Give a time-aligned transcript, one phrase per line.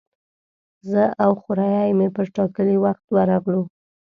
[0.89, 3.61] زه او خوریی مې پر ټاکلي وخت ورغلو.